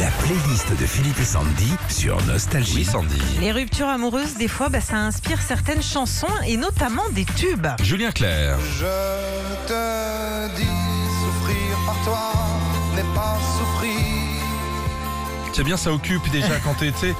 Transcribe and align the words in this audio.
La 0.00 0.10
playlist 0.10 0.70
de 0.78 0.84
Philippe 0.84 1.18
et 1.20 1.24
Sandy 1.24 1.72
sur 1.88 2.22
Nostalgie. 2.26 2.74
Oui, 2.76 2.84
Sandy. 2.84 3.18
Les 3.40 3.50
ruptures 3.50 3.88
amoureuses, 3.88 4.34
des 4.34 4.48
fois, 4.48 4.68
bah, 4.68 4.82
ça 4.82 4.96
inspire 4.96 5.40
certaines 5.40 5.82
chansons 5.82 6.26
et 6.46 6.58
notamment 6.58 7.08
des 7.12 7.24
tubes. 7.24 7.66
Julien 7.82 8.10
Clerc. 8.10 8.58
Je 8.60 9.66
te 9.66 10.56
dis, 10.56 10.64
souffrir 11.22 11.78
par 11.86 12.04
toi 12.04 12.32
n'est 12.94 13.14
pas 13.14 13.38
souffrir. 13.56 14.15
C'est 15.56 15.64
bien, 15.64 15.78
ça 15.78 15.90
occupe 15.90 16.30
déjà 16.30 16.58
quand 16.62 16.74
tu 16.78 16.92
sais, 17.00 17.14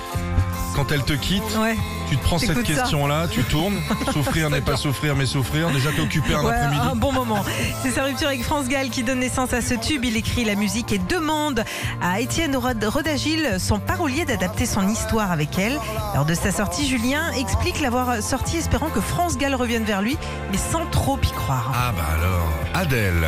quand 0.74 0.92
elle 0.92 1.02
te 1.04 1.14
quitte. 1.14 1.42
Ouais. 1.58 1.74
Tu 2.10 2.18
te 2.18 2.22
prends 2.22 2.38
cette 2.38 2.62
question-là, 2.64 3.28
tu 3.30 3.42
tournes. 3.44 3.80
Souffrir 4.12 4.50
n'est 4.50 4.60
pas 4.60 4.76
souffrir, 4.76 5.16
mais 5.16 5.24
souffrir. 5.24 5.70
Déjà, 5.70 5.90
t'es 5.90 6.02
occupé 6.02 6.34
un 6.34 6.42
Ouais, 6.44 6.52
après-midi. 6.54 6.86
un 6.92 6.96
bon 6.96 7.12
moment. 7.12 7.42
C'est 7.82 7.92
sa 7.92 8.04
rupture 8.04 8.28
avec 8.28 8.42
France 8.44 8.68
Gall 8.68 8.90
qui 8.90 9.02
donne 9.02 9.20
naissance 9.20 9.54
à 9.54 9.62
ce 9.62 9.72
tube. 9.72 10.04
Il 10.04 10.18
écrit 10.18 10.44
la 10.44 10.54
musique 10.54 10.92
et 10.92 10.98
demande 10.98 11.64
à 12.02 12.20
Étienne 12.20 12.54
Rod- 12.56 12.84
Rodagil, 12.84 13.56
son 13.58 13.78
parolier, 13.78 14.26
d'adapter 14.26 14.66
son 14.66 14.86
histoire 14.86 15.32
avec 15.32 15.58
elle. 15.58 15.78
Lors 16.14 16.26
de 16.26 16.34
sa 16.34 16.52
sortie, 16.52 16.86
Julien 16.86 17.32
explique 17.32 17.80
l'avoir 17.80 18.22
sorti 18.22 18.58
espérant 18.58 18.90
que 18.90 19.00
France 19.00 19.38
Gall 19.38 19.54
revienne 19.54 19.84
vers 19.84 20.02
lui, 20.02 20.18
mais 20.52 20.58
sans 20.58 20.84
trop 20.90 21.18
y 21.24 21.32
croire. 21.32 21.72
Ah 21.74 21.92
bah 21.96 22.04
alors, 22.20 22.52
Adèle. 22.74 23.26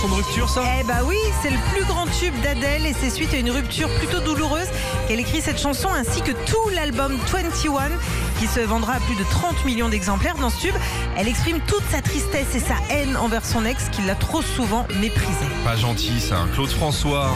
Chanson 0.00 0.14
de 0.16 0.22
rupture, 0.22 0.48
ça 0.48 0.62
Eh 0.80 0.84
bah 0.84 1.00
oui, 1.04 1.16
c'est 1.42 1.50
le 1.50 1.58
plus 1.74 1.84
grand 1.84 2.06
tube 2.06 2.34
d'Adèle 2.42 2.86
et 2.86 2.94
c'est 2.98 3.10
suite 3.10 3.34
à 3.34 3.36
une 3.36 3.50
rupture 3.50 3.88
plutôt 3.98 4.20
douloureuse 4.20 4.68
qu'elle 5.06 5.20
écrit 5.20 5.42
cette 5.42 5.60
chanson 5.60 5.88
ainsi 5.90 6.22
que 6.22 6.30
tout 6.30 6.68
l'album 6.74 7.18
21 7.30 7.90
qui 8.38 8.46
se 8.46 8.60
vendra 8.60 8.94
à 8.94 9.00
plus 9.00 9.16
de 9.16 9.24
30 9.24 9.62
millions 9.66 9.90
d'exemplaires 9.90 10.36
dans 10.36 10.48
ce 10.48 10.60
tube. 10.60 10.74
Elle 11.18 11.28
exprime 11.28 11.60
toute 11.66 11.82
sa 11.90 12.00
tristesse 12.00 12.54
et 12.54 12.60
sa 12.60 12.76
haine 12.88 13.14
envers 13.18 13.44
son 13.44 13.66
ex 13.66 13.90
qui 13.90 14.00
l'a 14.02 14.14
trop 14.14 14.40
souvent 14.40 14.86
méprisée. 15.00 15.46
Pas 15.64 15.76
gentil, 15.76 16.18
ça. 16.18 16.46
Claude 16.54 16.70
François. 16.70 17.30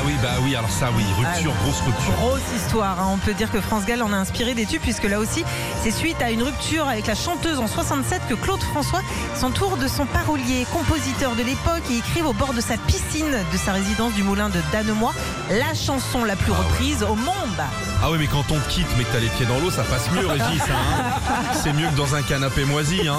Ah 0.00 0.02
oui, 0.06 0.14
bah 0.22 0.30
oui, 0.42 0.56
alors 0.56 0.70
ça, 0.70 0.88
oui. 0.96 1.04
Rupture, 1.18 1.52
grosse 1.62 1.80
rupture. 1.82 2.12
Grosse 2.14 2.40
histoire, 2.56 2.98
hein. 3.00 3.10
on 3.12 3.18
peut 3.18 3.34
dire 3.34 3.50
que 3.50 3.60
France 3.60 3.84
Gall 3.84 4.02
en 4.02 4.12
a 4.14 4.16
inspiré 4.16 4.54
des 4.54 4.64
tubes 4.64 4.80
puisque 4.80 5.04
là 5.04 5.18
aussi 5.18 5.44
c'est 5.82 5.90
suite 5.90 6.22
à 6.22 6.30
une 6.30 6.42
rupture 6.42 6.88
avec 6.88 7.06
la 7.06 7.14
chanteuse 7.14 7.58
en 7.58 7.66
67 7.66 8.22
que 8.28 8.34
Claude 8.34 8.62
François 8.62 9.02
s'entoure 9.34 9.76
de 9.76 9.88
son 9.88 10.06
parolier, 10.06 10.66
compositeur 10.72 11.36
de 11.36 11.42
l'époque 11.42 11.82
et 11.90 11.98
écrive 11.98 12.26
au 12.26 12.32
bord 12.32 12.54
de 12.54 12.62
sa 12.62 12.78
piscine 12.78 13.30
de 13.52 13.58
sa 13.58 13.72
résidence 13.72 14.14
du 14.14 14.22
Moulin 14.22 14.48
de 14.48 14.60
Danemois 14.72 15.12
la 15.50 15.74
chanson 15.74 16.24
la 16.24 16.36
plus 16.36 16.52
reprise 16.52 17.02
au 17.02 17.14
monde. 17.14 17.58
Ah 18.02 18.10
oui, 18.10 18.16
mais 18.18 18.26
quand 18.26 18.44
on 18.50 18.58
te 18.58 18.68
quitte, 18.70 18.86
mais 18.96 19.04
que 19.04 19.12
t'as 19.12 19.18
les 19.20 19.28
pieds 19.28 19.44
dans 19.46 19.58
l'eau, 19.58 19.70
ça 19.70 19.82
passe 19.82 20.10
mieux, 20.12 20.26
Régis. 20.26 20.62
hein. 20.70 21.20
C'est 21.62 21.74
mieux 21.74 21.88
que 21.88 21.96
dans 21.96 22.14
un 22.14 22.22
canapé 22.22 22.64
moisi. 22.64 23.06
Hein. 23.06 23.18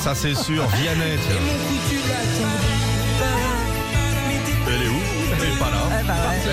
Ça, 0.00 0.14
c'est 0.14 0.34
sûr. 0.34 0.66
Vianney, 0.68 1.18
tiens. 1.26 2.81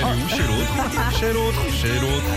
Où 0.03 0.30
Chez 0.30 0.44
l'autre. 0.44 0.75
Chez 1.19 1.33
l'autre. 1.33 1.61
Chez 1.81 2.00
l'autre. 2.00 2.31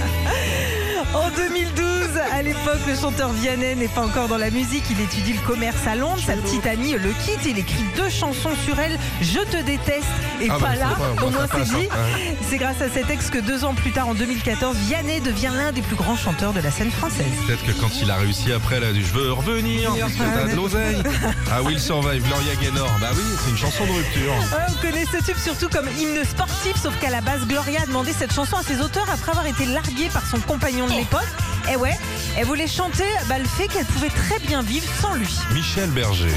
En 1.14 1.30
2012, 1.30 1.91
à 2.20 2.42
l'époque, 2.42 2.80
le 2.86 2.94
chanteur 2.94 3.30
Vianney 3.32 3.74
n'est 3.74 3.88
pas 3.88 4.02
encore 4.02 4.28
dans 4.28 4.36
la 4.38 4.50
musique. 4.50 4.84
Il 4.90 5.00
étudie 5.00 5.32
le 5.32 5.40
commerce 5.46 5.86
à 5.86 5.96
Londres. 5.96 6.20
Sa 6.26 6.34
petite 6.34 6.66
amie 6.66 6.92
le 6.92 7.10
quitte. 7.24 7.40
Il 7.46 7.58
écrit 7.58 7.84
deux 7.96 8.08
chansons 8.10 8.50
sur 8.64 8.78
elle, 8.78 8.98
Je 9.20 9.38
te 9.40 9.62
déteste 9.62 10.06
et 10.40 10.48
Ah 10.50 10.58
bah, 10.58 10.68
pas 10.68 10.74
là. 10.76 10.86
pas, 10.96 11.24
Au 11.24 11.30
moi, 11.30 11.46
moins 11.48 11.64
c'est 11.64 11.64
dit. 11.78 11.88
hein. 11.90 12.34
C'est 12.48 12.58
grâce 12.58 12.80
à 12.80 12.88
cet 12.88 13.10
ex 13.10 13.30
que 13.30 13.38
deux 13.38 13.64
ans 13.64 13.74
plus 13.74 13.92
tard, 13.92 14.08
en 14.08 14.14
2014, 14.14 14.76
Vianney 14.76 15.20
devient 15.20 15.50
l'un 15.54 15.72
des 15.72 15.82
plus 15.82 15.96
grands 15.96 16.16
chanteurs 16.16 16.52
de 16.52 16.60
la 16.60 16.70
scène 16.70 16.90
française. 16.90 17.26
Peut-être 17.46 17.64
que 17.64 17.72
quand 17.72 17.90
il 18.00 18.10
a 18.10 18.16
réussi 18.16 18.52
après, 18.52 18.76
elle 18.76 18.84
a 18.84 18.92
dit 18.92 19.02
Je 19.02 19.12
veux 19.12 19.32
revenir, 19.32 19.92
parce 19.98 20.12
que 20.12 20.18
t'as 20.22 20.50
de 20.50 20.56
l'oseille. 20.56 21.02
Ah 21.50 21.62
oui, 21.62 21.74
il 21.74 21.80
survive, 21.80 22.22
Gloria 22.26 22.54
Gaynor. 22.60 22.90
Bah 23.00 23.08
oui, 23.14 23.22
c'est 23.44 23.50
une 23.50 23.56
chanson 23.58 23.84
de 23.86 23.92
rupture. 23.92 24.32
On 24.68 24.82
connaît 24.82 25.04
ce 25.06 25.24
tube 25.24 25.36
surtout 25.38 25.68
comme 25.68 25.88
hymne 25.98 26.24
sportif, 26.24 26.76
sauf 26.80 26.98
qu'à 27.00 27.10
la 27.10 27.20
base, 27.20 27.46
Gloria 27.46 27.82
a 27.82 27.86
demandé 27.86 28.12
cette 28.12 28.32
chanson 28.32 28.56
à 28.56 28.62
ses 28.62 28.80
auteurs 28.80 29.06
après 29.12 29.30
avoir 29.32 29.46
été 29.46 29.66
larguée 29.66 30.08
par 30.12 30.26
son 30.26 30.38
compagnon 30.40 30.86
de 30.86 30.92
l'époque. 30.92 31.22
Et 31.70 31.76
ouais, 31.76 31.96
elle 32.36 32.46
voulait 32.46 32.66
chanter 32.66 33.04
bah, 33.28 33.38
le 33.38 33.44
fait 33.44 33.68
qu'elle 33.68 33.86
pouvait 33.86 34.08
très 34.08 34.38
bien 34.40 34.62
vivre 34.62 34.86
sans 35.00 35.14
lui. 35.14 35.34
Michel 35.52 35.90
Berger. 35.90 36.34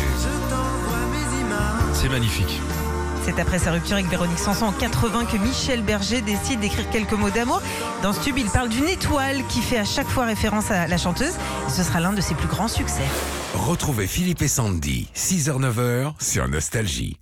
C'est 1.93 2.09
magnifique. 2.09 2.59
C'est 3.25 3.39
après 3.39 3.57
sa 3.57 3.71
rupture 3.71 3.93
avec 3.95 4.07
Véronique 4.07 4.37
Sanson 4.37 4.65
en 4.65 4.71
80 4.71 5.25
que 5.25 5.37
Michel 5.37 5.81
Berger 5.81 6.21
décide 6.21 6.59
d'écrire 6.59 6.87
quelques 6.91 7.13
mots 7.13 7.31
d'amour. 7.31 7.59
Dans 8.03 8.13
ce 8.13 8.21
tube, 8.21 8.37
il 8.37 8.45
parle 8.45 8.69
d'une 8.69 8.87
étoile 8.87 9.41
qui 9.49 9.61
fait 9.61 9.79
à 9.79 9.83
chaque 9.83 10.07
fois 10.07 10.25
référence 10.25 10.69
à 10.69 10.85
la 10.85 10.97
chanteuse. 10.97 11.33
Et 11.67 11.71
ce 11.71 11.81
sera 11.81 11.99
l'un 11.99 12.13
de 12.13 12.21
ses 12.21 12.35
plus 12.35 12.47
grands 12.47 12.67
succès. 12.67 13.05
Retrouvez 13.55 14.05
Philippe 14.05 14.43
et 14.43 14.47
Sandy, 14.47 15.07
6h-9h 15.15 16.13
sur 16.19 16.47
Nostalgie. 16.47 17.17